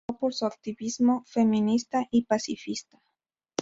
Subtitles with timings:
[0.03, 2.99] Destacó por su activismo feminista y pacifista.